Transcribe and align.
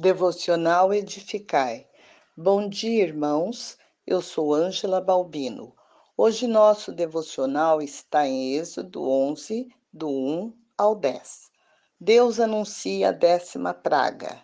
Devocional 0.00 0.94
Edificai. 0.94 1.84
Bom 2.36 2.68
dia, 2.68 3.02
irmãos. 3.02 3.76
Eu 4.06 4.22
sou 4.22 4.54
Ângela 4.54 5.00
Balbino. 5.00 5.74
Hoje 6.16 6.46
nosso 6.46 6.92
devocional 6.92 7.82
está 7.82 8.24
em 8.24 8.54
Êxodo 8.54 9.02
11, 9.02 9.66
do 9.92 10.08
1 10.08 10.56
ao 10.78 10.94
10. 10.94 11.50
Deus 12.00 12.38
anuncia 12.38 13.08
a 13.08 13.10
décima 13.10 13.74
praga. 13.74 14.40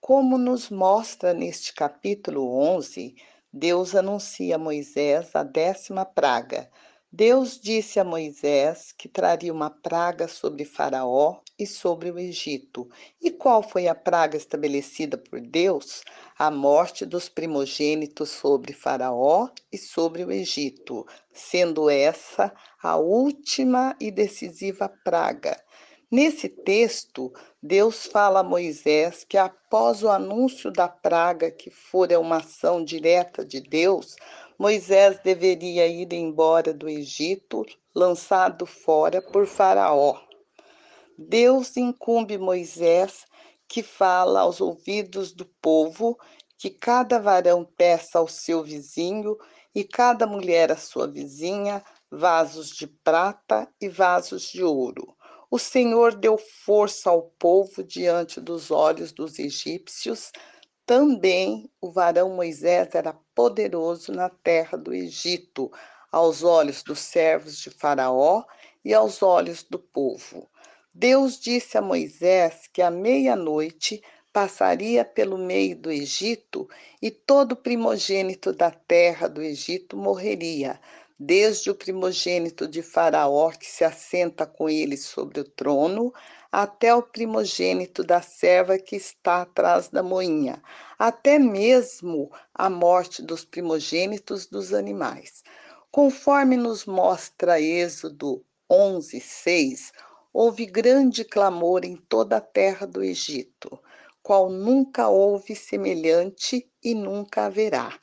Como 0.00 0.38
nos 0.38 0.70
mostra 0.70 1.34
neste 1.34 1.74
capítulo 1.74 2.58
11, 2.58 3.16
Deus 3.52 3.94
anuncia 3.94 4.56
a 4.56 4.58
Moisés 4.58 5.36
a 5.36 5.42
décima 5.42 6.06
praga, 6.06 6.70
Deus 7.12 7.58
disse 7.58 8.00
a 8.00 8.04
Moisés 8.04 8.92
que 8.92 9.08
traria 9.08 9.52
uma 9.52 9.70
praga 9.70 10.26
sobre 10.26 10.64
Faraó 10.64 11.40
e 11.58 11.66
sobre 11.66 12.10
o 12.10 12.18
Egito. 12.18 12.88
E 13.22 13.30
qual 13.30 13.62
foi 13.62 13.86
a 13.86 13.94
praga 13.94 14.36
estabelecida 14.36 15.16
por 15.16 15.40
Deus? 15.40 16.02
A 16.36 16.50
morte 16.50 17.06
dos 17.06 17.28
primogênitos 17.28 18.30
sobre 18.30 18.72
Faraó 18.72 19.48
e 19.72 19.78
sobre 19.78 20.24
o 20.24 20.32
Egito, 20.32 21.06
sendo 21.32 21.88
essa 21.88 22.52
a 22.82 22.96
última 22.96 23.96
e 24.00 24.10
decisiva 24.10 24.88
praga. 24.88 25.56
Nesse 26.10 26.48
texto, 26.48 27.32
Deus 27.60 28.06
fala 28.06 28.40
a 28.40 28.44
Moisés 28.44 29.24
que 29.24 29.36
após 29.36 30.04
o 30.04 30.08
anúncio 30.08 30.70
da 30.70 30.86
praga, 30.86 31.50
que 31.50 31.68
fora 31.68 32.20
uma 32.20 32.36
ação 32.36 32.84
direta 32.84 33.44
de 33.44 33.60
Deus, 33.60 34.14
Moisés 34.58 35.18
deveria 35.22 35.86
ir 35.86 36.12
embora 36.12 36.72
do 36.72 36.88
Egito, 36.88 37.64
lançado 37.94 38.64
fora 38.64 39.20
por 39.20 39.46
Faraó. 39.46 40.18
Deus 41.18 41.76
incumbe 41.76 42.38
Moisés, 42.38 43.26
que 43.68 43.82
fala 43.82 44.40
aos 44.40 44.60
ouvidos 44.60 45.32
do 45.32 45.44
povo, 45.60 46.18
que 46.58 46.70
cada 46.70 47.18
varão 47.18 47.64
peça 47.76 48.18
ao 48.18 48.28
seu 48.28 48.62
vizinho 48.62 49.36
e 49.74 49.84
cada 49.84 50.26
mulher 50.26 50.72
à 50.72 50.76
sua 50.76 51.06
vizinha 51.06 51.84
vasos 52.10 52.70
de 52.70 52.86
prata 52.86 53.68
e 53.80 53.88
vasos 53.88 54.42
de 54.50 54.64
ouro. 54.64 55.14
O 55.50 55.58
Senhor 55.58 56.14
deu 56.14 56.38
força 56.38 57.10
ao 57.10 57.22
povo 57.38 57.82
diante 57.84 58.40
dos 58.40 58.70
olhos 58.70 59.12
dos 59.12 59.38
egípcios, 59.38 60.32
também 60.86 61.68
o 61.80 61.90
varão 61.90 62.30
Moisés 62.30 62.94
era 62.94 63.12
poderoso 63.34 64.12
na 64.12 64.30
terra 64.30 64.78
do 64.78 64.94
Egito, 64.94 65.70
aos 66.12 66.44
olhos 66.44 66.84
dos 66.84 67.00
servos 67.00 67.58
de 67.58 67.70
Faraó 67.70 68.44
e 68.84 68.94
aos 68.94 69.20
olhos 69.20 69.64
do 69.64 69.80
povo. 69.80 70.48
Deus 70.94 71.38
disse 71.38 71.76
a 71.76 71.82
Moisés 71.82 72.68
que 72.72 72.80
à 72.80 72.90
meia-noite 72.90 74.00
passaria 74.32 75.04
pelo 75.04 75.36
meio 75.36 75.76
do 75.76 75.90
Egito 75.90 76.68
e 77.02 77.10
todo 77.10 77.56
primogênito 77.56 78.52
da 78.52 78.70
terra 78.70 79.28
do 79.28 79.42
Egito 79.42 79.96
morreria, 79.96 80.80
desde 81.18 81.70
o 81.70 81.74
primogênito 81.74 82.68
de 82.68 82.82
Faraó 82.82 83.50
que 83.50 83.66
se 83.66 83.84
assenta 83.84 84.46
com 84.46 84.68
ele 84.68 84.96
sobre 84.96 85.40
o 85.40 85.44
trono, 85.44 86.12
até 86.52 86.94
o 86.94 87.02
primogênito 87.02 88.04
da 88.04 88.20
serva 88.20 88.78
que 88.78 88.96
está 88.96 89.42
atrás 89.42 89.88
da 89.88 90.02
moinha, 90.02 90.62
até 90.98 91.38
mesmo 91.38 92.30
a 92.54 92.68
morte 92.68 93.22
dos 93.22 93.44
primogênitos 93.44 94.46
dos 94.46 94.72
animais. 94.72 95.42
Conforme 95.90 96.56
nos 96.56 96.84
mostra 96.84 97.60
Êxodo 97.60 98.44
11, 98.70 99.20
6, 99.20 99.92
houve 100.32 100.66
grande 100.66 101.24
clamor 101.24 101.84
em 101.84 101.96
toda 101.96 102.36
a 102.36 102.40
terra 102.40 102.86
do 102.86 103.02
Egito, 103.02 103.80
qual 104.22 104.50
nunca 104.50 105.08
houve 105.08 105.54
semelhante 105.54 106.70
e 106.82 106.94
nunca 106.94 107.46
haverá. 107.46 107.98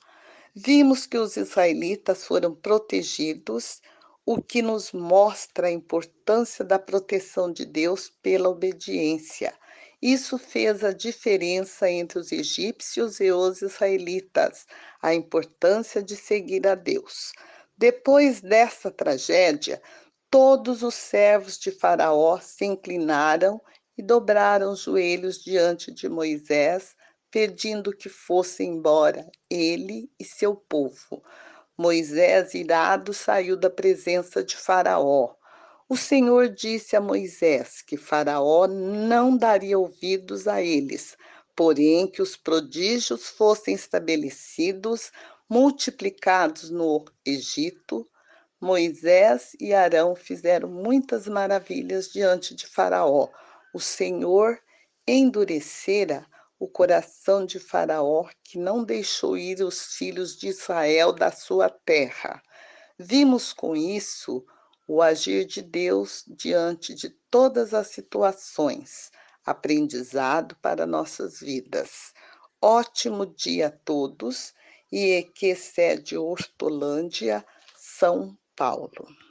Vimos 0.56 1.08
que 1.08 1.18
os 1.18 1.36
israelitas 1.36 2.26
foram 2.26 2.54
protegidos, 2.54 3.82
o 4.24 4.40
que 4.40 4.62
nos 4.62 4.92
mostra 4.92 5.66
a 5.66 5.72
importância 5.72 6.64
da 6.64 6.78
proteção 6.78 7.52
de 7.52 7.66
Deus 7.66 8.12
pela 8.22 8.50
obediência. 8.50 9.52
Isso 10.00 10.38
fez 10.38 10.84
a 10.84 10.94
diferença 10.94 11.90
entre 11.90 12.20
os 12.20 12.32
egípcios 12.32 13.20
e 13.20 13.32
os 13.32 13.64
israelitas, 13.64 14.68
a 15.02 15.16
importância 15.16 16.04
de 16.04 16.16
seguir 16.16 16.68
a 16.68 16.76
Deus. 16.76 17.32
Depois 17.76 18.40
dessa 18.40 18.92
tragédia, 18.92 19.82
todos 20.30 20.84
os 20.84 20.94
servos 20.94 21.58
de 21.58 21.72
Faraó 21.72 22.40
se 22.40 22.64
inclinaram 22.64 23.60
e 23.98 24.04
dobraram 24.04 24.74
os 24.74 24.82
joelhos 24.82 25.44
diante 25.44 25.92
de 25.92 26.08
Moisés, 26.08 26.96
pedindo 27.34 27.92
que 27.92 28.10
fosse 28.10 28.64
embora 28.64 29.28
ele 29.50 30.08
e 30.20 30.24
seu 30.24 30.56
povo. 30.56 31.24
Moisés, 31.76 32.54
irado, 32.54 33.12
saiu 33.12 33.58
da 33.58 33.72
presença 33.72 34.44
de 34.44 34.56
Faraó. 34.56 35.34
O 35.90 35.98
Senhor 35.98 36.48
disse 36.48 36.96
a 36.96 37.02
Moisés 37.02 37.82
que 37.82 37.98
Faraó 37.98 38.68
não 38.68 39.36
daria 39.36 39.80
ouvidos 39.80 40.48
a 40.48 40.62
eles, 40.62 41.18
porém 41.56 42.06
que 42.06 42.22
os 42.22 42.38
prodígios 42.38 43.30
fossem 43.30 43.74
estabelecidos, 43.74 45.12
multiplicados 45.50 46.70
no 46.70 47.04
Egito. 47.26 48.08
Moisés 48.62 49.56
e 49.60 49.74
Arão 49.74 50.16
fizeram 50.16 50.70
muitas 50.70 51.28
maravilhas 51.28 52.12
diante 52.12 52.54
de 52.54 52.68
Faraó. 52.68 53.28
O 53.74 53.80
Senhor 53.80 54.60
endurecera 55.08 56.28
o 56.64 56.68
coração 56.70 57.46
de 57.46 57.60
Faraó, 57.60 58.26
que 58.42 58.58
não 58.58 58.86
deixou 58.86 59.38
ir 59.38 59.62
os 59.62 59.98
filhos 59.98 60.38
de 60.38 60.48
Israel 60.48 61.12
da 61.12 61.30
sua 61.30 61.70
terra. 61.70 62.42
Vimos 62.98 63.52
com 63.52 63.76
isso 63.76 64.46
o 64.88 65.02
agir 65.02 65.44
de 65.44 65.62
Deus 65.62 66.24
diante 66.26 66.96
de 66.96 67.10
todas 67.30 67.74
as 67.74 67.88
situações, 67.88 69.12
aprendizado 69.46 70.56
para 70.62 70.88
nossas 70.88 71.42
vidas. 71.42 72.14
Ótimo 72.62 73.26
dia 73.26 73.68
a 73.68 73.72
todos 73.72 74.54
e 74.90 75.22
que 75.36 75.48
excede 75.48 76.18
Hortolândia, 76.18 77.46
São 77.76 78.38
Paulo. 78.56 79.06